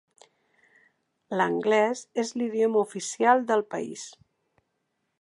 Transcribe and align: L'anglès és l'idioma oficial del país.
L'anglès 1.37 2.03
és 2.25 2.33
l'idioma 2.41 2.83
oficial 2.87 3.49
del 3.53 3.65
país. 3.75 4.09